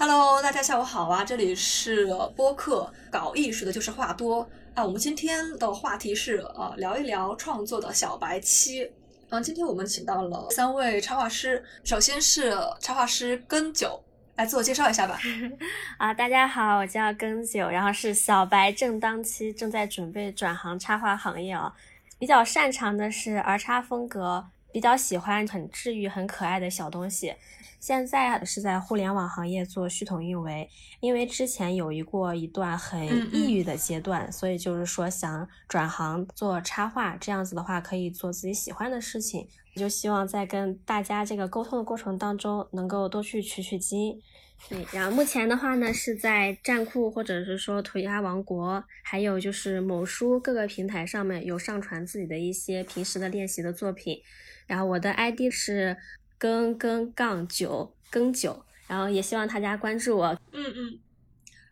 [0.00, 1.24] Hello，大家下午好啊！
[1.24, 2.06] 这里是
[2.36, 4.84] 播客，搞艺术的就是话多啊。
[4.84, 8.88] 我们今天的话题是呃，聊一聊创作的小白期。
[9.30, 14.00] 嗯，今天我们请到了三位插画师，首先是插画师根九，
[14.36, 15.18] 来自我介绍一下吧。
[15.98, 21.74] 啊，大家好，我叫根九，然后是小白正当期，正在准备转行插画行业啊。
[22.20, 27.34] 比较擅长的是儿插风格，比较喜欢很治愈、很可爱的小东西。
[27.80, 30.68] 现在是在互联网行业做系统运维，
[30.98, 39.46] 因为之前有一过一段很抑郁的阶段，所以就是说想转行做插画，这样子的话可以做自己喜欢的事情。
[39.76, 44.20] 就希望在跟大家这个沟通的过程当中，能够多去取取经。
[44.68, 54.22] 对，然后目前的话呢，是在站酷或者是说涂鸦王国，还有就是某书各个平台上面有上传自己的一些平时的练习的作品。
[54.66, 55.96] 然后我的 ID 是。
[56.40, 60.28] 更更杠九更九，然后也希望大家关注我。
[60.52, 61.00] 嗯嗯，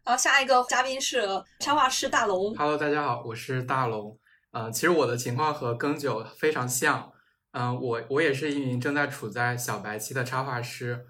[0.02, 1.22] 好，下一个嘉宾是
[1.60, 2.52] 插画师大龙。
[2.56, 4.18] Hello，大家好，我是大龙。
[4.50, 7.12] 嗯，其实我的情况和更九非常像。
[7.52, 11.06] 嗯，我我也是一名正在处在小白期的插画师。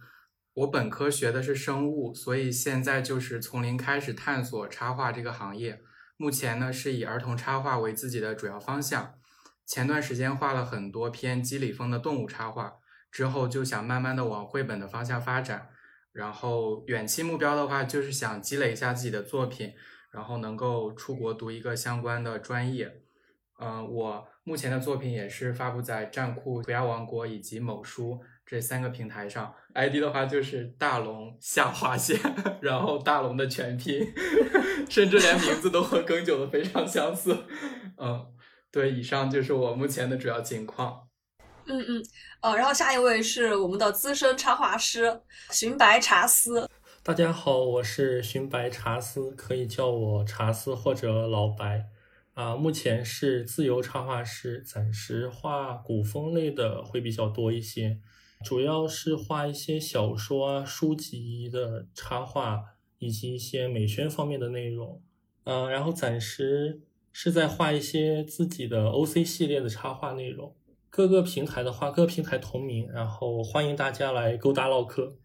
[0.56, 5.82] 我本科学的是生物，所以现在就是从零开始探索插画这个行业。
[6.16, 9.16] 目前呢，是以儿童插画为自己的主要方向。
[9.66, 12.76] 前段时间画了很多偏肌理风的动物插画。
[13.10, 15.68] 之后就想慢慢的往绘本的方向发展，
[16.12, 19.72] 然后远期目标的话就是想积累一下自己的作品，
[20.10, 23.02] 然后能够出国读一个相关的专业。
[23.58, 29.52] 嗯，我目前的作品也是发布在站酷、涂鸦王国以及某书这三个平台上。
[29.74, 32.18] ID 的话就是大龙下划线，
[32.62, 34.00] 然后大龙的全拼，
[34.88, 37.36] 甚至连名字都和更久的非常相似。
[37.98, 38.26] 嗯，
[38.70, 41.08] 对，以上就是我目前的主要情况。
[41.66, 42.02] 嗯嗯，
[42.42, 46.70] 呃，然后下一位是我们的资深插画师寻白茶丝。
[47.02, 51.86] 大家好，我是寻白茶丝，可以叫我茶丝或者老白。
[52.34, 57.98] 啊，目前是自由插画师，暂时画古风类的会比较多一些，
[58.46, 62.62] 主要是画一些小说啊、书籍的插画，
[63.00, 65.02] 以及一些美宣方面的内容。
[65.42, 66.80] 嗯，然后暂时
[67.10, 70.54] 是在画一些自己的 OC 系列的插画内容。
[70.88, 75.16] 各个平台的话，各个平台同名，然后欢迎大家来勾搭唠嗑。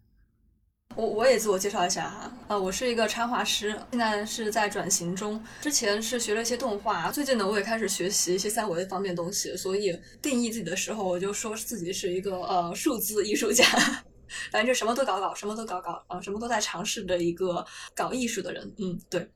[0.96, 5.42] 我我也自我介绍一下哈，呃，我是一个插画师，现在是在转型中。
[5.62, 13.64] 之前是学了一些动画，最近呢我也开始学习一些三维方面东西，所以定义自己的时候，我就说自己是一个呃数字艺术家，
[14.52, 17.66] 反正就什么都搞搞，什么都搞搞，啊，什么都在尝试的一个
[17.96, 18.74] 搞艺术的人。
[18.78, 19.30] 嗯，对。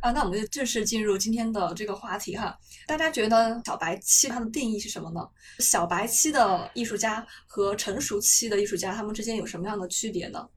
[0.00, 2.56] 啊，那我们就正式进入今天的这个话题哈。
[2.86, 5.20] 大家觉得小白期它的定义是什么呢？
[5.58, 10.48] 小白期的艺术家和成熟期的艺术家，他们之间有什么样的区别呢？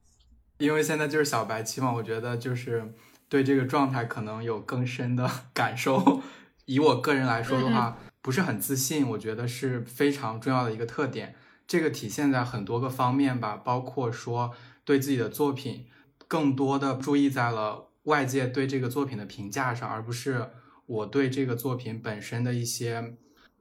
[0.58, 2.94] 因为现在就是小白期嘛，我觉得就是
[3.30, 6.22] 对这个状态可能有更深的 感受。
[6.66, 11.36] 以我个人来说的话，不是很自信，我觉得是非常重要的一个特点。
[11.68, 14.52] 这个体现在很多个方面吧，包括说
[14.84, 15.88] 对自己的作品
[16.28, 17.90] 更多的注意在了。
[18.06, 20.52] 外界对这个作品的评价上，而不是
[20.86, 23.16] 我对这个作品本身的一些，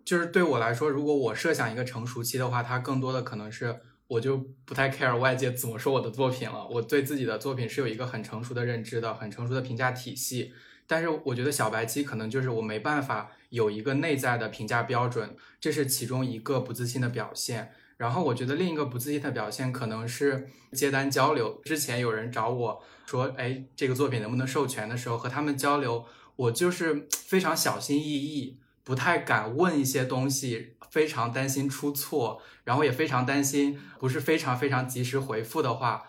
[0.05, 6.67] 就是对我来说，如果我设想一个成熟期的话，它更多的可能是我就不太 care 外界怎么说我的作品了。
[6.69, 10.53] 我对自己的作品是有一个很成熟的认知的，很成熟的评价体系。
[10.87, 17.73] 但是我觉得小白期可能就是我没办法有一个内在的评价标准，这是其中一个不自信的表现。
[17.97, 22.83] 然后我觉得另一个不自信的表现可能是接单交流，之前有人找我。
[23.07, 26.07] 说哎，这个作品能不能授权的时候和他们交流，
[26.37, 36.05] 我就是非常小心翼翼，不太敢问一些东西，非常担心出错，然后也非常担心不是非常非常及时回复的话，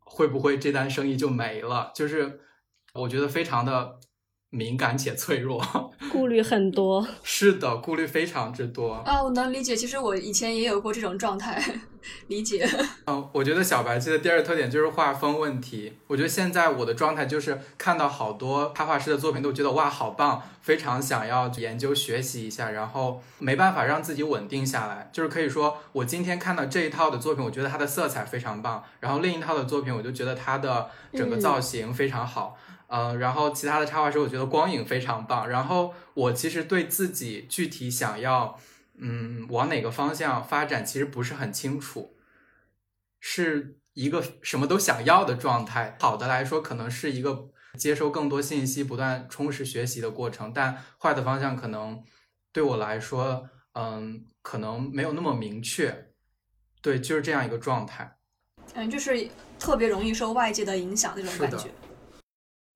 [0.00, 1.92] 会不会这单生意就没了？
[1.94, 2.40] 就是
[2.94, 4.00] 我觉得非常的
[4.56, 5.62] 敏感且脆弱，
[6.10, 7.06] 顾虑很多。
[7.22, 9.76] 是的，顾虑非常之多啊，我能理解。
[9.76, 11.62] 其实我以前也有过这种状态。
[12.28, 12.64] 理解。
[13.06, 15.92] 嗯，我觉得小白期的第二个特点就是画风问题。
[16.06, 25.10] 我觉得现在我的状态就是看到好多插画师的作品，都觉得哇好棒，非常想要研究学习一下，然后没办法让自己稳定下来。
[25.12, 32.56] 就是可以说，我今天看到这一套的作品，我觉得它的色彩非常棒，然后另一套的作品，我就觉得它的整个造型非常好。
[32.65, 35.48] 嗯，然后其他的插画师，我觉得光影非常棒。
[35.48, 38.58] 然后我其实对自己具体想要。
[38.98, 42.16] 嗯，往哪个方向发展其实不是很清楚，
[43.20, 45.98] 是一个什么都想要的状态。
[46.00, 52.02] 好的来说，可能是一个接收更多信息、不断充实学习的过程；但坏的方向可能
[52.52, 56.12] 对我来说，嗯，可能没有那么明确。
[56.80, 58.16] 对，就是这样一个状态。
[58.72, 59.28] 嗯，就是
[59.58, 61.68] 特别容易受外界的影响那种感觉。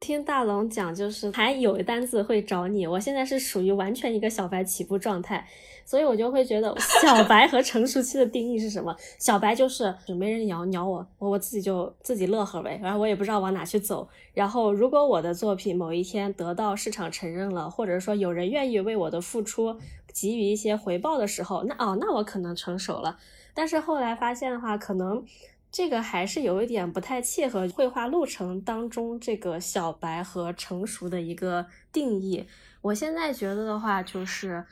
[0.01, 2.87] 听大龙讲，就是还有单子会找你。
[2.87, 5.47] 我现在是属于完全一个小白起步状态，
[5.85, 8.97] 所以我就会觉得 小白和成熟期的定义是什么？
[9.19, 14.09] 小白就是没人鸟鸟我，我我自己就自己乐呵呗，然后我也不知道往哪去走。
[14.33, 19.77] 然后如果我的作品某一天得到市场承认了，或者说有人愿意为我的付出
[20.15, 23.19] 给予一些回报的时候，那哦，那我可能成熟了。
[23.53, 25.23] 但是后来发现的话，可能。
[25.73, 32.47] 这个还是有一点不太切合绘画路程当中这个小白和成熟的一个定义。
[32.83, 34.67] 我现在觉得的话，就是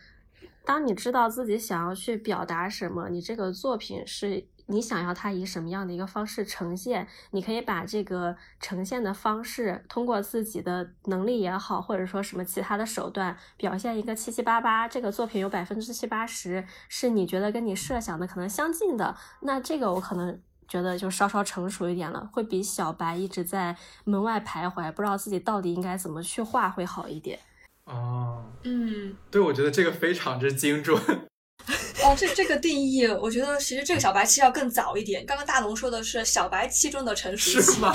[0.64, 20.40] 当你知道自己想要去表达什么，你这个作品是你想要它以什么样的一个方式呈现，你可以把这个呈现的方式通过自己的能力也好，或者说什么其他的手段表现一个七七八八，这个作品有百分之七八十是你觉得跟你设想的可能相近的，那这个我可能。
[20.68, 23.74] 觉得就稍稍成熟一点了，会比小白一直在
[24.04, 27.38] 门外徘徊，不知道自己到底应该怎么去画会好一点。
[27.84, 31.00] 哦，嗯，对，我觉得这个非常之精准。
[32.04, 35.24] 哦，这这个定义，我觉得其实这个小白期要更早一点。
[35.26, 37.92] 刚刚大龙说的是小白期中的成熟期，是吗？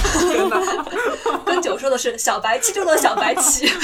[1.45, 3.67] 跟九说的是小白期中的小白期。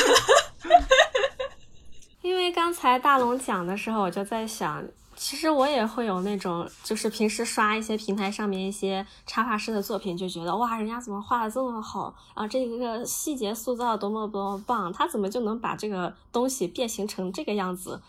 [2.21, 4.85] 因为刚才大龙讲的时候，我就在想。
[5.15, 12.47] 其实我也会有那种，就是平时刷一些平台上面一些插画师的作品，就觉得哇，人家怎么画的这么好啊？
[12.47, 18.01] 这个细节塑造多么多么棒，他怎么就能把这个东西变形成这个样子？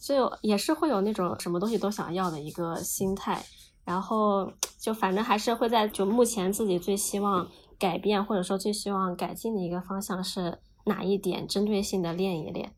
[0.00, 3.44] 就也是会有那种什么东西都想要的一个心态，
[3.84, 7.46] 然后就反正还是会在就目前自己最希望
[7.78, 12.72] 改变或者说最希望改进的一个方向是哪一点，针对性的练一练。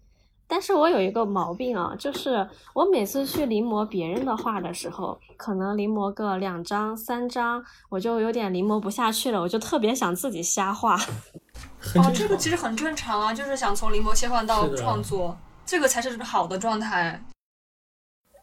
[0.48, 10.96] 但是我有一个毛病啊，就是我每次去临摹别人的画的时候，可能临摹个两张、三张，我就有点临摹不下去了，我就特别想自己瞎画。
[11.96, 17.24] 哦，这个其实很正常啊，就是想从临摹切换到创作，这个才是好的状态。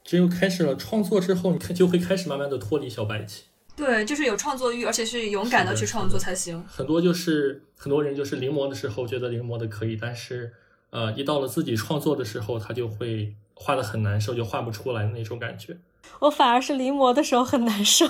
[0.03, 3.45] 只有开始了创作之后，你看就会开始慢慢的脱离小白棋。
[3.77, 6.61] 对，就是有创作欲，而且是勇敢的去创作才行。
[6.67, 10.51] 很多就是很多人就是临摹的时候觉得临摹的可以，但是。
[10.93, 15.75] 呃，一到了自己创作的时候，他就会画的很难受，就画不出来的那种感觉。
[16.19, 18.05] 我反而是临摹的时候很难受。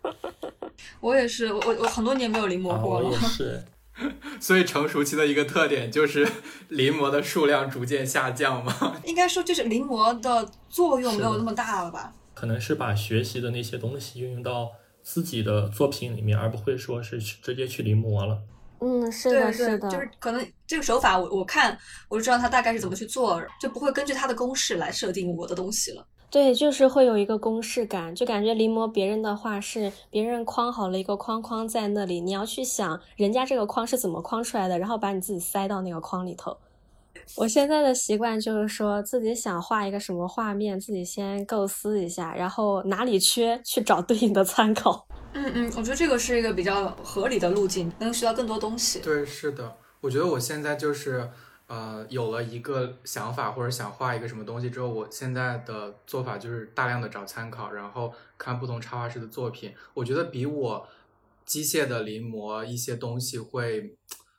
[1.00, 3.06] 我也是，我我很多年没有临摹过了。
[3.06, 3.62] 我也是。
[4.40, 6.26] 所以成熟期的一个特点就是
[6.68, 8.96] 临摹的数量逐渐下降吗？
[9.04, 12.14] 应该说，就是临摹的作用没有那么大了吧？
[12.32, 14.70] 可能是把学习的那些东西运用到
[15.02, 18.38] 自己的作品里面，而不会说是直接去临摹了。
[18.80, 21.76] 嗯，是的，是的，就是可能这个手法，我我看
[22.08, 26.06] 我就知道他大概是怎么去做，就不会根据他的公式来设定我的东西了。
[26.30, 36.56] 对，就是会有一个公式感，就感觉临摹别人的画是别人框好了一个框框在那里，你要去想人家这个框是怎么框出来的，然后把你自己塞到那个框里头。
[37.36, 45.06] 我现在的习惯就是说自己想画一个什么画面，自己先构思一下，然后哪里缺去找对应的参考。
[45.32, 49.00] 嗯嗯，我觉得这个是一个比较合理的路径，能学到更多东西。
[49.00, 51.30] 对，是的，我觉得我现在就是，
[51.66, 59.72] 呃，有了一个想法或者想画一个什么东西之后，我现在的做法就是大量的找参考，然后看不同插画师的作品。
[59.94, 60.88] 我觉得比我
[61.44, 63.96] 机械的临摹一些东西会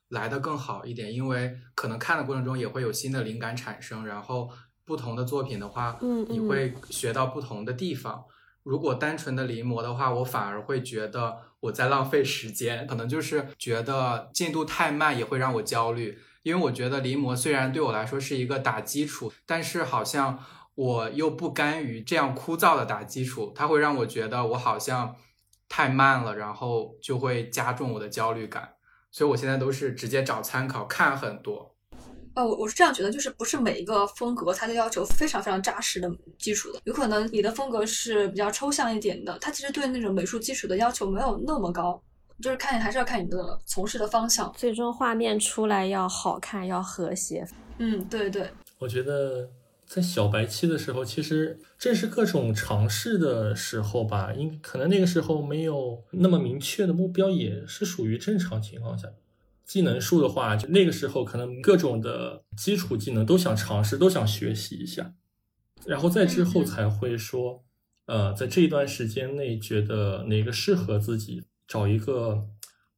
[0.10, 4.50] 来的更好一点，因为可能看的过程中也会有新的灵感产生，然后
[4.84, 8.26] 不同的作品的话，嗯，你会学到不同的地方。
[8.64, 16.20] 如果单纯的临摹的话，我反而会觉得我在浪费时间，可能就是觉得进度太慢也会让我焦虑。
[16.44, 20.40] 因为我觉得临摹虽然对我来说是一个打基础，但是好像
[20.76, 25.16] 我又不甘于这样枯燥的打基础，它会让我觉得我好像
[25.70, 28.74] 太慢了，然后就会加重我的焦虑感。
[29.12, 31.71] 所以我现在都是直接找参考看很多。
[32.34, 42.02] 呃，我我是这样觉得，就是不是每一个风格它都要求非常非常扎实的基础的，有可能你的风格是比较抽象一点的，它其实对那种美术基础的要求没有那么高，
[42.42, 47.46] 就是看你还是要看你的从事的方向，最终画面出来要好看，要和谐。
[47.80, 48.50] 嗯，对对。
[48.80, 49.50] 我觉得
[49.86, 59.10] 在小白期的时候，其实正是各种尝试的时候吧，应可能那个时候没有那么明确的目标，也是属于正常情况下。
[59.66, 65.14] 技能树的话，就那个时候可能各种的基础技能都想尝试，都想学习一下，
[65.86, 67.64] 然后再之后才会说，
[68.08, 72.48] 呃，在这一段时间内觉得哪个适合自己，找一个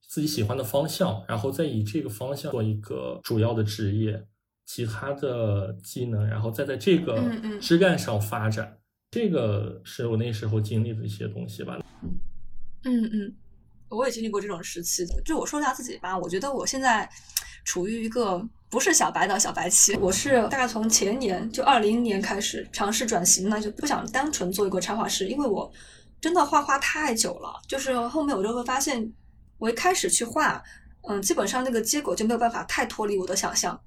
[0.02, 4.26] 自己喜欢的方向，然后再以这个方向做一个主要的职业，
[4.66, 7.22] 其他的技能，然后再在这个
[7.62, 8.80] 枝干上发展。
[9.12, 11.80] 这个是我那时候经历的一些东西吧。
[12.84, 13.36] 嗯嗯，
[13.96, 15.22] 我也经历过这种时期的。
[15.24, 17.10] 就我说一下自己吧，我觉得我现在
[17.64, 19.96] 处于一个不是小白的小白期。
[19.98, 25.72] 我是大概从前年就二零年开始尝试转型呢，就不想单纯做一个插画师，因为我
[26.20, 27.54] 真的画画太久了。
[27.68, 29.14] 就是后面我就会发现，
[29.58, 30.62] 我一开始去画，
[31.08, 33.80] 嗯，基本上那个结果就没有办法太脱离我的想象。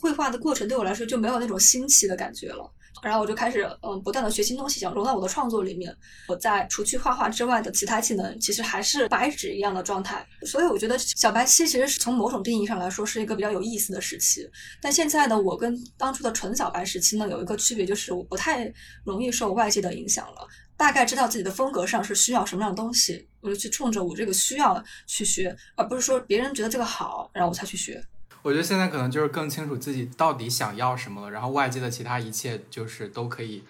[0.00, 2.70] 绘画的过程对我来说就没有那种新奇的感觉了。
[3.02, 5.94] 然后我就开始嗯，不断的学新东西，想融到我的创作里面。
[6.26, 10.26] 我在除去画画之外的其他技能，其实还是白纸一样的状态。
[10.46, 14.48] 所以我觉得小白期其实是从某种定义上来说是一个比较有意思的时期。
[14.80, 18.72] 但现在的我跟当初的纯小白时期呢，有一个区别就是我不太
[19.04, 28.02] 容易受外界的影响了，大概知道自己的风格上是需要什么样的东西，我就去冲着我这个需要去学，而不是说别人觉得这个好，然后我才去学。
[28.44, 33.64] 我觉得现在可能就是更清楚自己到底想要什么了，然后外界的其他一切就是都可以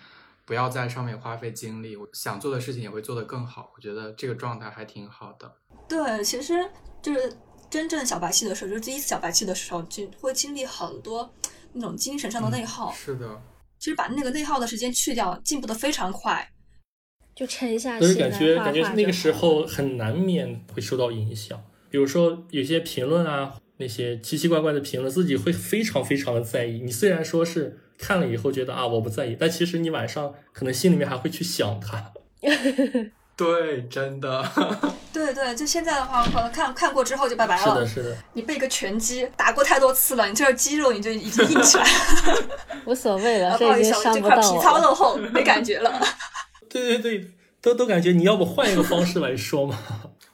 [0.44, 3.70] 不要在上面花费精力，我想做的事情也会做得更好。
[3.76, 5.54] 我觉得这个状态还挺好的。
[5.88, 6.68] 对，其实
[7.00, 7.32] 就是
[7.70, 11.32] 真正小白期的时候，就是第一次小白期的时候，就会经历很多
[11.72, 12.92] 那种精神上的内耗。
[12.92, 13.40] 是的，
[13.78, 16.50] 其实把那个内耗的时间去掉，进步的非常快，
[17.36, 18.06] 就沉下去。
[18.06, 23.60] 所以感觉感觉那个时候很难免会受到影响，比如说有些评论啊。
[23.78, 26.80] 那些奇奇怪怪的评论，自己会非常非常的在意。
[26.80, 32.12] 你虽然说是看了以后觉得啊我不在意，但其实你晚上可能心里面还会去想他。
[33.36, 34.48] 对，真的。
[35.12, 37.62] 对对，就现在的话，可能看看过之后就拜拜了。
[37.64, 38.16] 是的，是的。
[38.32, 42.42] 你背个拳击，打过太多次了，你这肌肉你就已经硬起来了。
[42.86, 46.00] 无所谓了，不好意思，这块皮糙肉厚，没感觉了。
[46.70, 49.76] 对对对，都都感觉你要不换一个方式来说嘛？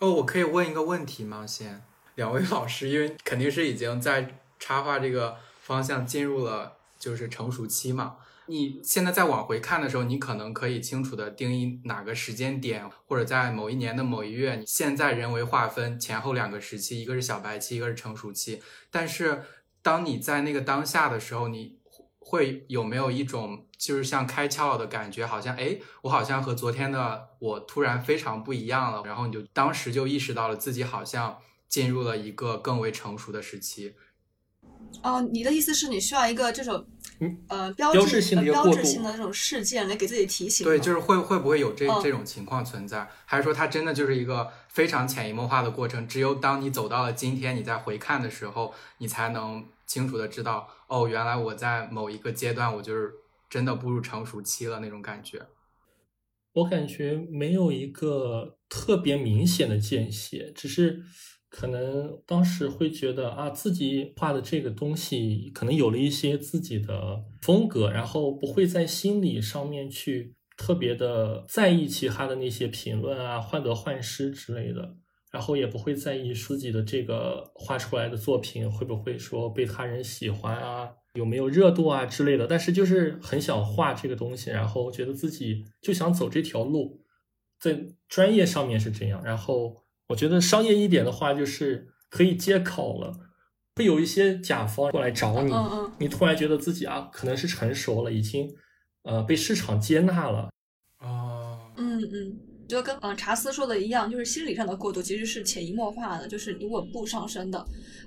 [0.00, 1.46] 哦，我可以问一个问题吗？
[1.46, 1.80] 先。
[2.20, 8.16] 两位老师，因为肯定是已经在插画这个方向进入了就是成熟期嘛。
[8.44, 18.60] 你现在再往回看的时候，你可能可以清楚的定义哪个时间点，或者在某一年的某一月，你现在人为划分前后两个时期，一个是小白期，一个是成熟期。
[18.90, 19.42] 但是
[19.80, 21.78] 当你在那个当下的时候，你
[22.18, 25.24] 会有没有一种就是像开窍的感觉？
[25.24, 29.02] 好像哎，我好像和昨天的我突然非常不一样了。
[29.06, 31.38] 然后你就当时就意识到了自己好像。
[31.70, 33.94] 进入了一个更为成熟的时期。
[35.02, 36.84] 哦，你的意思是你需要一个这种
[37.48, 40.64] 呃标志性的标志性的这种事件来给自己提醒？
[40.64, 43.08] 对，就是会会不会有这这种情况存在？
[43.24, 46.08] 还是说它真的就是一个非常潜移默化的过程？
[46.08, 53.12] 只有当你走到了今天，你再回看的时候，你才能清楚的知道，哦，原来我在某一个阶段，我就是
[53.48, 55.46] 真的步入成熟期了那种感觉。
[56.54, 61.04] 我感觉没有一个特别明显的间歇，只是。
[61.50, 74.94] 可能当时会觉得啊，自己画的这个东西可能有了一些自己的风格，然后不会在心理上面去特别的在意其他的那些评论啊、患得患失之类的，
[75.32, 82.46] 然后也不会在意自己的这个画出来的作品会不会说被他人喜欢啊、有没有热度啊之类的。
[82.46, 87.00] 但是就是很想画这个东西，然后觉得自己就想走这条路，
[87.58, 89.79] 在专业上面是这样，然后。
[90.10, 93.14] 我觉得商业一点的话，就是可以接口了，
[93.76, 95.52] 会有一些甲方过来找你，
[95.98, 98.54] 你突然觉得自己啊，可能是成熟了，已经
[99.02, 100.50] 呃被市场接纳了。
[100.98, 102.49] 啊，嗯嗯。
[102.70, 107.58] 就跟嗯查斯说的一样，就是心理上的过渡其实是潜移默化的，就是你稳步上升的，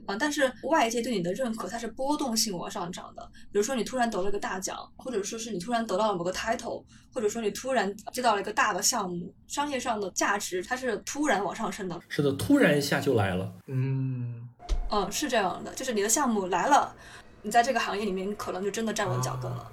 [0.05, 3.29] 啊，但是外界对你的认可它是波动性往上涨的。
[3.51, 11.99] 比如说你突然得了个大奖，或者说是你突然得到了某个 title，或者说你突然接到了一个大的项目，商业上的价值它是突然往上升的。
[12.07, 13.53] 是的，突然一下就来了。
[13.67, 14.47] 嗯，
[14.89, 16.95] 嗯，是这样的，就是你的项目来了，
[17.41, 19.71] 你在这个行业里面可能就真的站稳脚跟了。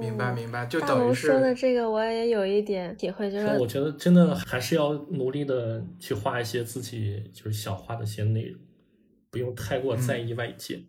[0.00, 8.60] 明白明白，就等于是说的这个，我也有一点体会，就是我觉得真的还是要努力的去画一些自己就是想画的一些内容，
[9.30, 10.82] 不用太过在意外界。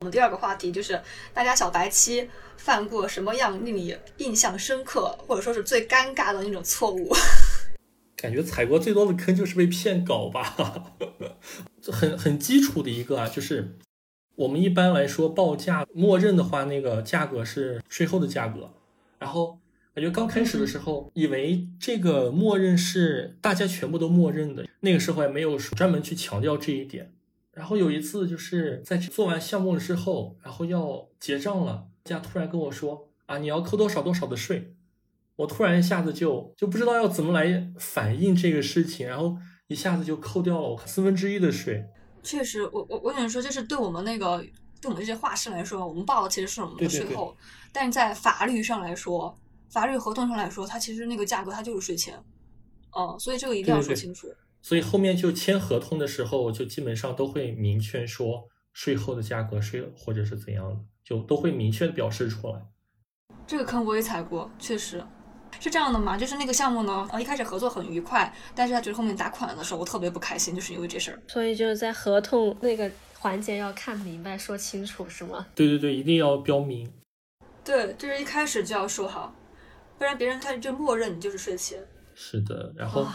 [0.00, 1.00] 我们第二个话题就是
[1.32, 7.10] 大家小白期犯过什么样令你印象深刻，或者说是最尴尬的那种错误？
[8.16, 10.96] 感觉踩过最多的坑就是被骗稿吧，
[11.90, 13.76] 很很基础的一个啊，就是。
[14.36, 18.70] 我们一般来说报价，默认的话，那个价格是税后的价格。
[19.18, 19.58] 然后
[19.94, 27.12] 感觉刚开始的时候，以为这个默认是大家全部都默认的，那个时候也没有专门去强调这一点。
[27.52, 34.74] 然后有一次就是在做完项目了之后，然后要结账了，人家突然跟我说啊，你要扣多少多少的税。
[35.36, 39.38] 我突然一下子就就不知道要怎么来反映这个事情，然后
[39.68, 41.86] 一下子就扣掉了我四分之一的税。
[42.26, 44.38] 确实，我我我想说，就是对我们那个
[44.80, 47.34] 对我们这些画师来说，我们报的其实是我们的税后，
[47.72, 49.38] 但是在法律上来说，
[49.70, 52.22] 法律合同上来说，它其实那个价格它就是税前，
[52.96, 54.28] 嗯，所以这个一定要说清楚。
[54.60, 62.60] 所以后面就签合同的时候，就基本上都会明确说税后的价格，税或者是怎样的，就都会明确的表示出来。
[63.46, 65.04] 这个坑我也踩过，确实
[65.60, 66.16] 是这样的嘛？
[66.16, 71.20] 就是那个项目呢，呃，一开始合作很愉快，但是他觉得后面打款的时候，我特别不开心，就是因为这事儿。
[71.28, 75.46] 所以就是在合同那个环节要看明白、说清楚，是吗？
[75.54, 76.90] 对对对，一定要标明。
[77.64, 79.34] 对，就是一开始就要说好，
[79.98, 81.78] 不然别人开始就默认你就是税前。
[82.14, 83.06] 是的，然后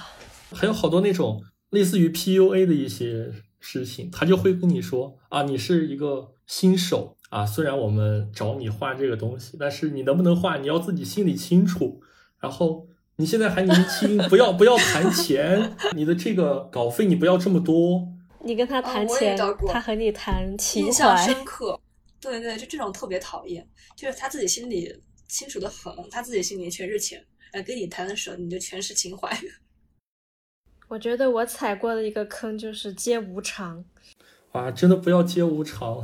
[0.52, 12.02] 还有好多那种类似于 PUA 的一些事情，他就会跟你说啊，你是一个新手啊，虽然我们找你画这个东西，但是你能不能画，你要自己心里清楚。
[12.42, 18.06] 然后你现在还年轻，不要不要谈钱，你的这个稿费你不要这么多。
[18.44, 21.80] 你跟他谈钱，他和你谈情怀，印象深刻。
[22.20, 24.92] 对对，就这种特别讨厌，就是他自己心里
[25.28, 29.30] 清楚的很，他自己心里全是钱，哎，跟你谈的时候你就全是情怀。
[30.90, 33.86] 我觉得我踩过的一个坑就是接无偿，
[34.52, 36.04] 啊，真的不要接无偿。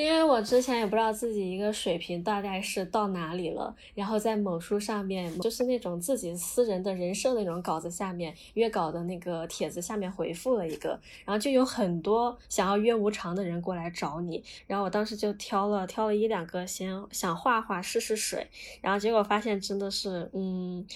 [0.00, 18.46] 因为我之前也不知道自己一个水平大概是到哪里了，然后在某书上面，就是那种自己私人的人设那种稿子下面，约稿的那个帖子下面回复了一个，然后就有很多想要约无偿的人过来找你，然后我当时就挑了挑了一两个，先想画画试试水，
[18.80, 20.86] 然后结果发现真的是，嗯。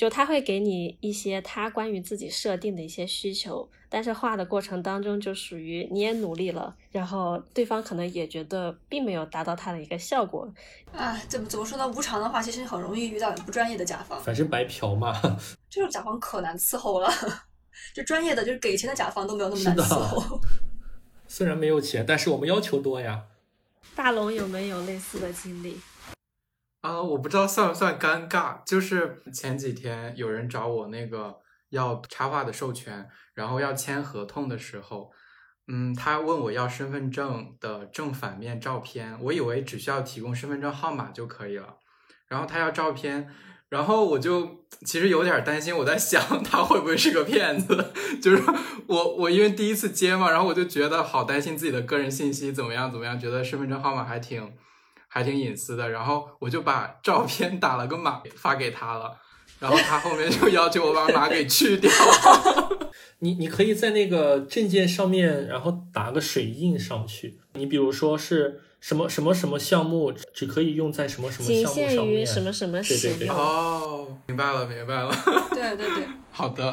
[0.00, 10.50] 就他会给你一些他关于自己设定的一些需求，但是画的过程当中就属于你也努力了，然后对方可能也觉得并没有达到他的一个效果。
[10.90, 11.86] 啊，怎么怎么说呢？
[11.86, 14.18] 无偿的话，其实很容易遇到不专业的甲方。
[14.22, 15.20] 反正白嫖嘛。
[15.68, 17.12] 这 种甲方可难伺候了，
[17.94, 20.40] 就专业的就是给钱的甲方都没有那么难伺 候。
[21.28, 23.24] 虽然没有钱，但是我们要求多呀。
[23.94, 25.78] 大龙有没有类似的经历？
[26.80, 28.62] 啊，我不知道算不算尴尬。
[28.64, 31.36] 就是前几天有人找我那个
[31.68, 35.10] 要插画的授权，然后要签合同的时候，
[35.68, 41.76] 嗯，他问我要身份证的正反面照片，我以为只需要提供身份证号码就可以了。
[42.28, 43.28] 然后他要照片，
[43.68, 47.92] 然后我就其实有点担心，我在想他会不会是个骗子。
[48.22, 48.42] 就是
[48.86, 54.50] 我我因为第一次接嘛，然后我就觉得好担心自己的个人信息怎么样怎么样，觉得身份证号码还挺。
[55.12, 59.16] 还挺隐私的，然后我就把照片打了个码发给他了，
[59.58, 61.90] 然后他后面就要求我把码给去掉。
[63.18, 67.38] 你你可以在那个证件上面，然后打个水印上去。
[67.54, 71.88] 你比如说是什么什么什么项目，只可以用在什么什么项目上面。
[71.88, 73.36] 仅限于什么什么使用。
[73.36, 75.12] 哦，明白了，明白了。
[75.50, 76.72] 对对对， 好的。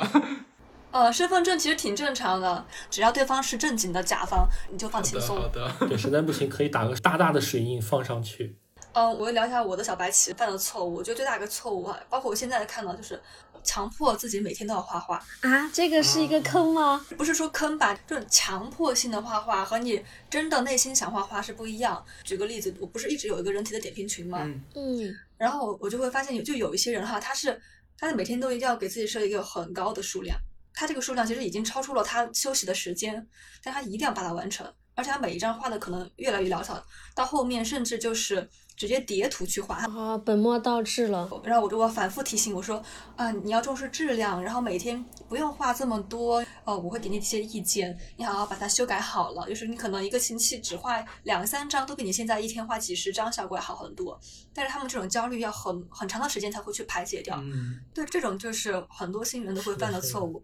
[0.98, 5.40] 呃，身份证其实挺正常的，只要对方是正经的甲方，你就放轻松。
[5.40, 8.58] 好的， 对，实在不行可以打个大大的水印放上去。
[8.94, 10.96] 嗯，我聊一下我的小白棋犯的错误。
[10.96, 13.22] 我觉得最大一个错误啊，包括我现在看到，就是
[13.64, 17.06] 强迫自己每天都要画画啊，这个是一个坑吗？
[17.16, 22.04] 不是说坑吧，这种强迫性的画画和你真的内心想画画是不一样。
[22.24, 24.40] 举个例子，我不是一直有一个人体的点评群吗？
[24.74, 27.62] 嗯，然后我就会发现有就有一些人哈，他是
[28.00, 30.36] 他是每天都一定要给自己设一个很高的数量。
[30.80, 33.28] 他这个数量其实已经超出了他休息的时间，
[33.64, 36.84] 但他一定要把它完成，而且他每一张画的可能越来越潦草，
[37.16, 38.50] 到后面甚至就是。
[38.78, 41.28] 直接叠图去画啊，本末倒置了。
[41.44, 42.80] 然后我就我反复提醒我说
[43.16, 46.46] 啊，你要重视质量，然后每天不用画这么多。
[46.64, 49.50] 呃，我会给你一些意见，你好好把它修改好了。
[49.50, 54.20] 就是你可能一个星期只画两三张，都比你现在一天画几十张效果要好很多。
[54.54, 57.36] 但是他们这种焦虑要很很长的时间才会去排解掉。
[57.42, 60.44] 嗯，对，这种就是很多新人都会犯的错误。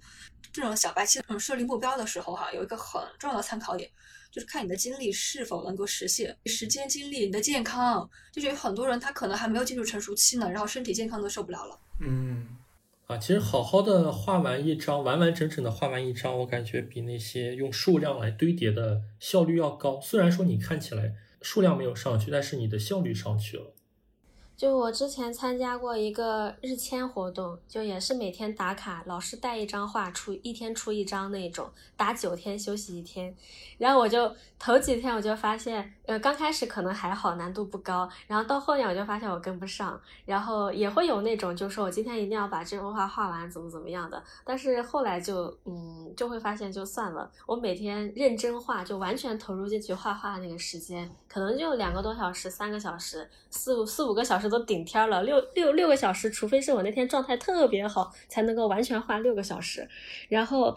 [0.52, 3.88] 这种小白期嗯设立目标的时候哈，有一个很重要的参考点。
[4.34, 11.80] 就是看你的精力是否能够实现，时间、精力、你的健康，就是有很多人他可能还没有进入成熟期呢，然后身体健康都受不了了。
[12.02, 12.48] 嗯，
[13.06, 20.02] 啊，其实好好的画完一张，完完整整的画完一张，我感觉比那些用数量来堆叠的效率要高。
[20.02, 23.76] 虽然说你看起来数量没有上去，但是你的效率上去了。
[24.64, 33.36] 就我之前参加过一个日签活动，就也是每天打卡，老师带一张画出，一天出一张那种，打九天休息一天。
[33.78, 38.10] 然后我就头几天我就发现，呃，刚开始可能还好，难度不高。
[38.26, 44.24] 然后到后面我就发现我跟不上，然后也会有那种就说我今天一定要把这幅画画完，怎么怎么样的。
[44.46, 47.30] 但是后来就嗯，就会发现就算了。
[47.46, 55.24] 我每天认真画，就完全投入进去画画那个时间，可能就两个多小时、三个小时、四五四五个小时都顶天了。
[55.24, 59.90] 六六六个小时，除非是我那天状态特别好，才能够完全画六个小时。
[60.30, 60.76] 然后。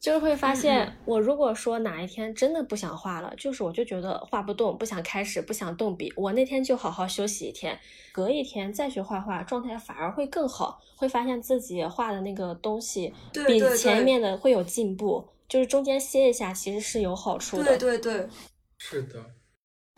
[0.00, 7.76] 就是会发现，我如果说哪一天真的不想画了，就是我就觉得画不动，不想开始，不想动笔，我那天就好好休息一天，
[8.12, 13.12] 隔一天再去画画，状态反而会更好，会发现自己画的那个东西
[13.44, 17.76] 比前面的会有进步，就是中间歇一下其实是有好处的。
[17.76, 18.28] 对对对，
[18.78, 19.20] 是的，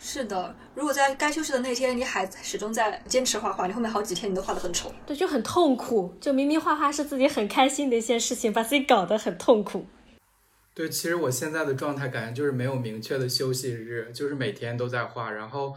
[0.03, 0.57] 是的。
[0.75, 6.15] 如果在该休息的那天你还始终在坚持画画，你后面好几天你都画的很丑，对，就很痛苦。
[6.19, 9.87] 就明明画画是自己很开心的一件事情，把自己搞得很痛苦。
[10.73, 15.31] 对，其实我现在的状态感觉就是没有明确的休息日，就是每天都在画。
[15.33, 15.75] 然后，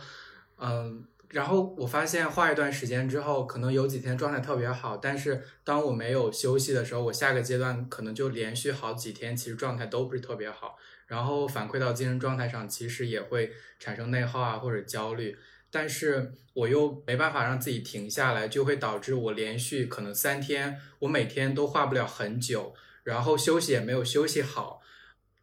[0.58, 10.78] 嗯，然后我发现画一段时间之后，可能有几天状态特别好，但是当我没有休息的时候，我下个阶段可能就连续好几天，其实状态都不是特别好。
[11.13, 15.38] 然后反馈到精神状态上，其实也会产生内耗啊或者焦虑。
[15.69, 22.73] 但是我又没办法让自己停下来，就会导致我连续可能三天，我每天都画不了很久，
[23.04, 24.82] 然后休息也没有休息好。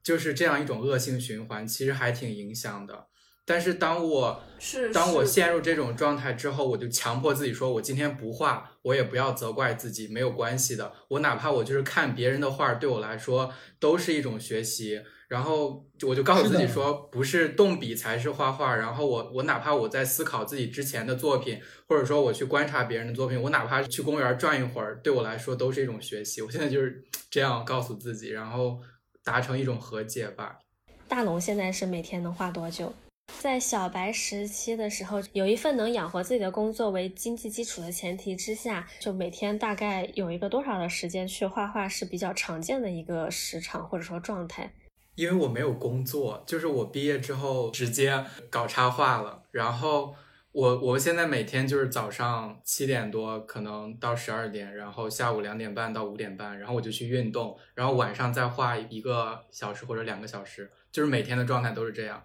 [0.03, 3.07] 就是这样一种恶性循环，其实还挺影响的。
[3.51, 10.93] 但是当我是当我陷入这种状态之后，我就强迫自己说，我今天不画，我也不要责怪自己，没有关系的。
[11.09, 15.03] 我哪怕我就是看别人的画，对我来说都是一种学习。
[15.27, 18.77] 然后我就告诉自己说，不是动笔才是画画。
[18.77, 26.43] 然后我我哪怕我在思考自己之前的作品，或者说我去观察别人的作品，我哪怕去公园转一会儿，对我来说都是一种学习。
[26.43, 28.81] 我现在就是这样告诉自己，然后。
[29.23, 30.59] 达成一种和解吧。
[31.07, 32.91] 大龙现在是每天能画多久？
[33.39, 44.73] 在小白时期的时候，有一份能养活自己的工作为经济基础的前提之下，就每天大概有一个多少的时间去画画是比较常见的一个时长或者说状态。
[45.15, 50.15] 因为我没有工作，就是我毕业之后直接搞插画了，然后。
[50.53, 62.21] 我我现在每天就是早上七点多可能到十二点，然后下午两点半到五点半，然后我就去运动，然后晚上再画一个小时或者两个小时，就是每天的状态都是这样。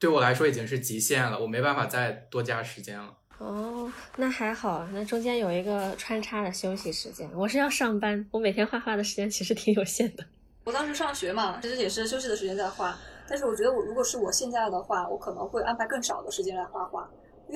[0.00, 3.12] 对我来说已经是极限了，我没办法再多加时间了。
[3.38, 7.28] 哦，那还好，那中间有一个穿插的休息时间。
[7.34, 10.24] 我是要上班，我每天画画的时间其实挺有限的。
[10.64, 17.08] 我当时上学嘛，其实也是休息的时间在画，但是我觉得我如果是我现在的话，我可能会安排更少的时间来画画。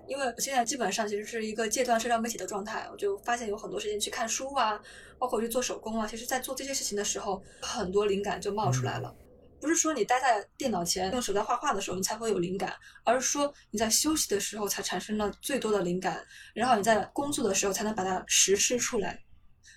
[0.06, 4.80] 因为我现在基本上其实是一个戒断社交媒体的状态，我就发现有很多时间去看书啊，
[5.18, 6.06] 包括去做手工啊。
[6.06, 9.14] 其实，在做这些事情的时候，很多灵感就冒出来了。
[9.62, 16.20] 不是说你待在电脑前用手在画画的时候你才会有灵感，而是说你在休息的时候才产生了最多的灵感，
[16.52, 19.22] 然后你在工作的时候才能把它实施出来。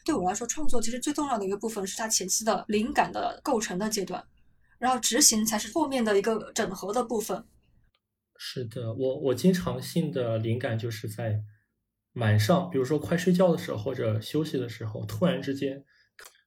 [0.04, 4.26] 对我来说，创作其实最重要的一个部分是它前期的灵感的构成的阶段，
[4.80, 7.46] 然后执行才是后面的一个整合的部分。
[8.38, 11.40] 是的，我我经常性的灵感就是在
[12.16, 15.86] 晚上，比如说快睡觉的时候或者休息的时候，突然之间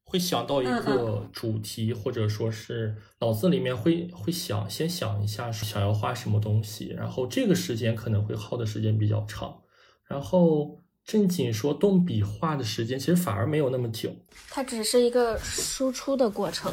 [0.09, 9.61] 会想到一个主题，或者说是脑子里面会会想，先想一下想要画什么东西，然后这个时间可能会耗的时间比较长，
[10.07, 14.11] 然后正经说动笔画的时间其实反而没有那么久，
[14.49, 16.73] 它只是一个输出的过程。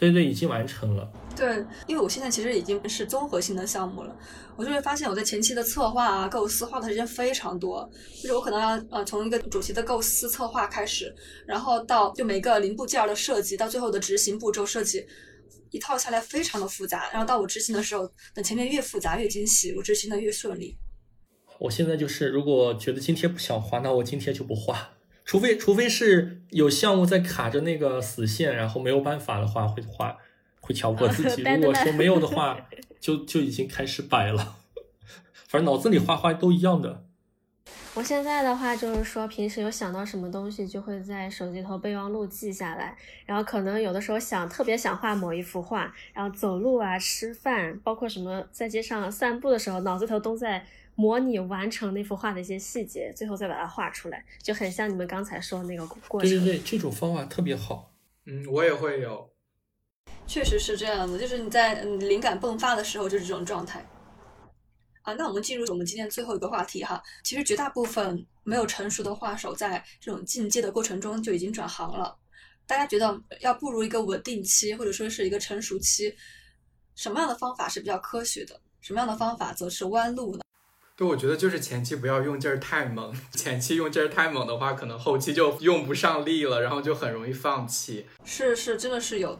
[0.00, 1.06] 对对，已经完成了。
[1.36, 4.16] 对，因为我现在其实已经是综合性的项目了，
[4.56, 7.86] 我就会发现我在前期的策划啊、构思花的时间非常多，
[8.22, 11.14] 就是我可能要呃从一个主题的构思策划开始，
[11.46, 15.04] 然后到就每个零部件的设计，到最后的执行步骤设计，
[15.70, 20.78] 一套下来非常的复杂，然后到我执行的时候，等前面越复杂越惊喜，我执行的越顺利。
[21.58, 24.92] 我现在就是，如果觉得今天不想画，那我今天就不画。
[25.30, 30.16] 除非除非是有项目在卡着那个死线，然后没有办法的话，会画，
[30.58, 31.42] 会强迫自己。
[31.54, 32.58] 如果说没有的话，
[32.98, 34.56] 就就已经开始摆了。
[35.46, 37.04] 反正脑子里画画都一样的。
[37.94, 42.96] 我现在的话就是说，平时有想到什么东西，就会在手机头备忘录记下来。
[43.24, 50.66] 然后可能有的时候想特别想画某一幅画，然后走路啊、吃饭，包括什么在街上散步的时候，脑子头都在。
[51.00, 56.28] 模拟完成那幅画的一些细节，最后再把它画出来，就很像你们刚才说的那个过程。
[56.28, 57.90] 对对对，这种方法特别好。
[58.26, 59.32] 嗯，我也会有。
[60.26, 63.82] 确实是这样的，就是你在灵感迸发的时候就是这种状态。
[65.00, 67.02] 啊，那我们进入我们今天最后一个话题哈。
[67.24, 72.14] 其实绝大部分没有成熟的画手，在这种进阶的过程中就已经转行了。
[72.66, 76.14] 大家觉得要步入一个稳定期，或者说是一个成熟期，
[76.94, 78.60] 什么样的方法是比较科学的？
[78.82, 80.42] 什么样的方法则是弯路呢？
[81.00, 88.04] 对，我觉得就是前期不要用劲儿太猛，前期用劲儿太猛的话，可能后期就用不上力了，然后就很容易放弃。
[88.22, 89.38] 是是，真的是有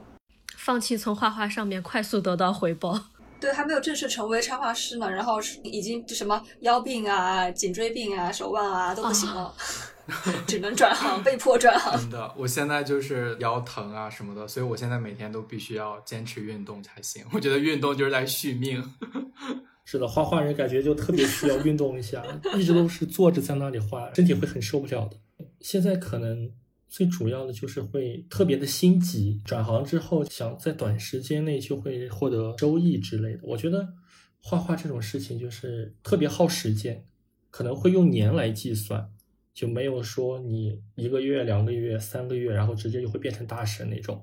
[0.56, 2.98] 放弃从画画上面快速得到回报。
[3.38, 9.54] 对，还没有正式成为插画师呢，然后已经什么腰病啊、颈椎病啊、手腕啊都不行了。
[10.48, 11.94] 只能转行，被迫转行。
[12.00, 17.22] 真的，我现在就是腰疼啊什么的，所以我现在每天都必须要坚持运动才行。
[17.34, 18.82] 我觉得运动就是在续命。
[19.90, 22.24] 是的，画画人感觉就特别需要运动一下，
[22.56, 25.16] 一直都是坐着在那里画，身体会很受不了的。
[25.60, 26.48] 现在可能
[26.88, 33.40] 最主要的就是会特别的心急，转行之后想在短时间内就会获得收益之类的。
[33.42, 33.94] 我觉得
[34.40, 37.04] 画画这种事情就是特别耗时间，
[37.50, 39.10] 可能会用年来计算，
[39.52, 44.22] 就没有说你一个月、两个月、三个月，然后直接就会变成大神那种。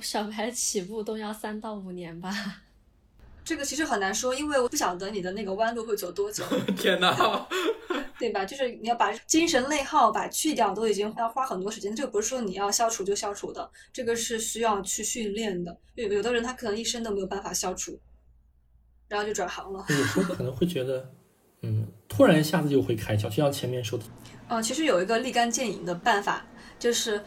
[0.00, 2.32] 小白起步都要三到五年吧。
[3.48, 6.44] 这个其实很难说，因为我不晓得你的那个弯路会走多久。
[6.76, 7.48] 天哪，
[8.18, 8.44] 对吧？
[8.44, 11.96] 就是你要把精神内耗把去掉，都已经要花很多时间。
[11.96, 15.74] 这个不是说你要消除就消除的，这个是需要去训练的。
[15.94, 17.98] 有有的人他可能一生都没有办法消除，
[19.08, 19.82] 然后就转行了。
[19.88, 21.10] 有时候可能会觉得，
[21.62, 24.04] 嗯，突然一下子就会开窍，就像前面说的。
[24.48, 26.44] 呃，其实有一个立竿见影的办法，
[26.78, 27.24] 就是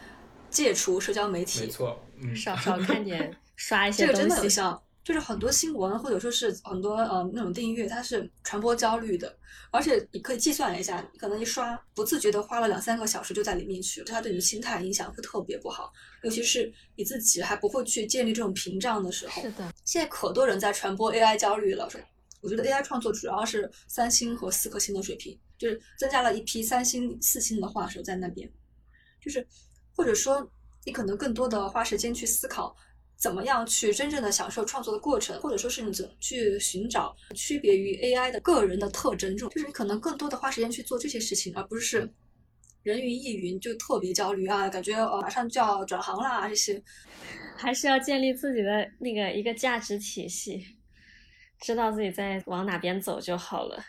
[0.51, 1.61] 戒除社交媒体。
[1.61, 4.43] 没错，嗯，少少看点，刷一些这个真的东西。
[4.43, 4.83] 有效。
[5.03, 9.35] 就是很多新闻或者说是很多呃那种订阅，它是传播焦虑的，
[9.71, 19.41] 而且你可以计算一下，可能一刷不自觉的花了两三个小时就在里面去了，它对你的心态影响会特别不好，尤其是你自己还不会去建立这种屏障的时候。
[19.41, 21.89] 是的，现在可多人在传播 AI 焦虑了，
[22.41, 28.47] 我觉得 AI 创作主要是三星和四颗星的水平，就是增加了一批三星、四星的画手在那边，
[29.19, 29.45] 就是
[29.95, 30.47] 或者说
[30.85, 32.75] 你可能更多的花时间去思考。
[33.21, 39.29] 怎么样去真正的享受创作的过程，或者说是你怎么去寻找区别于 AI 的个人的特征？
[39.37, 42.11] 这种就是你可能更多的花时间去做这些事情，而不是
[42.81, 46.81] 人云亦云就特别焦虑啊，感觉哦马上就要转行啦这些。
[47.55, 50.65] 还是要建立自己的那个一个价值体系，
[51.59, 53.83] 知道自己在往哪边走就好了。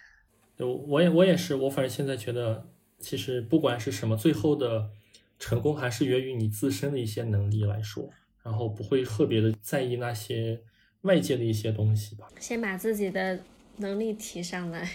[0.58, 2.68] 我我也我也是，我反正现在觉得，
[2.98, 4.90] 其实不管是什么，最后的
[5.38, 8.10] 成功还是源于你自身的一些能力来说。
[8.42, 10.60] 然后不会特别的在意那些
[11.02, 12.28] 外界的一些东西吧。
[12.40, 13.38] 先把自己的
[13.76, 14.88] 能力提上来。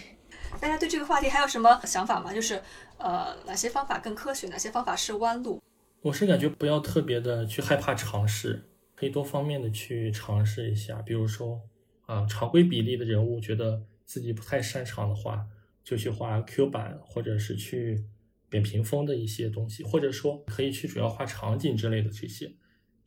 [0.60, 2.32] 大家对这个话题还有什么想法吗？
[2.32, 2.60] 就是
[2.96, 5.62] 呃，哪些方法更科学，哪些方法是弯路？
[6.00, 11.02] 我是感觉不要特别的去害怕尝试，可以多方面的去尝试一下。
[11.02, 11.60] 比如说
[12.06, 15.46] 啊，常规比例的人物，觉得自己不太擅长的话，
[15.84, 18.02] 就去画 Q 版，或者是去
[18.48, 22.50] 扁平风的一些东西，或者说可以去主要画场景之类的这些。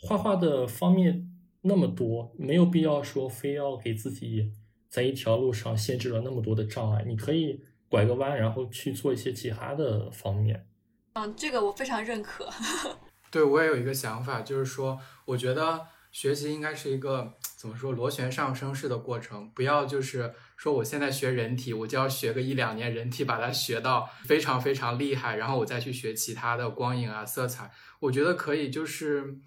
[0.02, 1.30] 画画的方面
[1.62, 4.52] 那么多，没有必要说非要给自己
[4.90, 7.04] 在一条路上限制了那么多的障碍。
[7.08, 10.68] 你可以拐个弯，然后去做一些其他的方面。
[11.14, 12.50] 嗯，这个我非常认可。
[13.30, 27.70] 对我也有一个想法，就是说，我觉得学习应该是一个怎么说螺旋上升式的过程，不要就是说我现在学人体，我就要学个一两年人体，把它学到非常非常厉害，然后我再去学其他的光影啊、色彩。
[28.00, 29.38] 我觉得可以就是。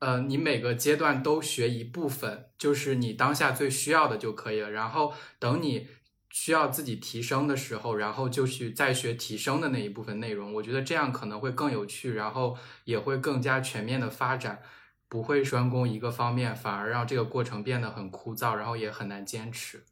[0.00, 4.70] 呃，你每个阶段都学一部分，就是你当下最需要的就可以了。
[4.70, 5.88] 然后等你
[6.30, 10.54] 需要自己提升的时候，然后就去再学提升的那一部分内容。
[10.54, 14.62] 我觉得这样可能会更有趣，然后也会更加全面的发展，
[15.08, 19.82] 不会专攻一个方面，反而让这个过程变得很枯燥，然后也很难坚持。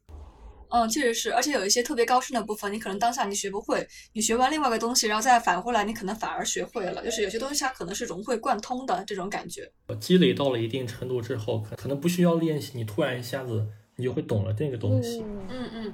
[0.69, 7.03] 嗯，确实是，而且有一些特别高深的部分，你可能当下你学不会，你学完另外一个东西，然后再返回来，你可能反而学会了。
[7.03, 9.71] 就是有些东西它可能是融会贯通的这种感觉。
[9.99, 15.23] 积累到了一定程度之后，可可能不需要练习，你突然一下子你就会懂了这个东西。
[15.49, 15.93] 嗯嗯。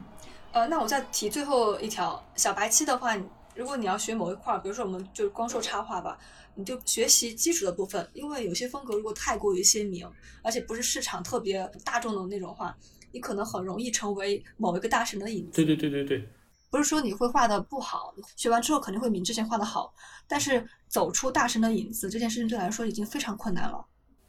[0.51, 3.15] 呃，那我再提最后一条，小白期的话，
[3.55, 6.17] 如果你要学某一块，比如说我们就光说插画吧，
[6.55, 10.07] 你就学习基础的部分，因为有些风格如果太过于鲜明，
[10.43, 12.75] 而且不是市场特别大众的那种画。
[13.13, 15.63] 你可能很容易成为某一个大神的影子。
[15.63, 16.27] 对对对对对，
[16.69, 19.93] 不是说你会画的不好，学完之后肯定会比之前画的好，
[20.27, 23.85] 但是走出大神的影子这件事情对来说已经非常困难了。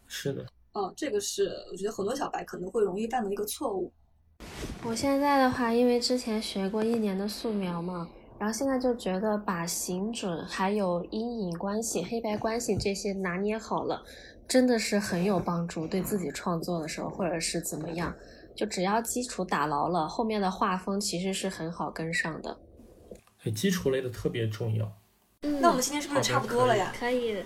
[0.07, 3.91] 是的，嗯，这个是我觉得很多小白可能会容易犯的一个错误。
[4.85, 8.07] 我现在的话，因为之前学过一年的素描嘛，
[8.39, 14.05] 然后现在就觉得把形准还有阴影关系、黑白关系这些拿捏好了，
[14.47, 18.15] 真的是很有帮助，对自己创作的时候或者是怎么样。
[18.55, 22.57] 就只要基础打牢了，后面的画风其实是很好跟上的。
[23.43, 24.91] 对基础类的特别重要。
[25.61, 26.93] 那我们今天是不是差不多了呀？
[26.99, 27.43] 可以。